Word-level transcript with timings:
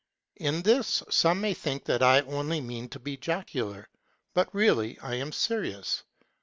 In 0.37 0.63
this 0.63 1.03
some 1.11 1.41
may 1.41 1.53
think 1.53 1.83
that 1.85 2.01
I 2.01 2.21
only 2.21 2.59
mean 2.59 2.89
to 2.89 2.99
be 2.99 3.17
jocular, 3.17 3.87
but 4.33 4.49
really 4.51 4.97
I 4.99 5.13
am 5.13 5.31
serious. 5.31 6.01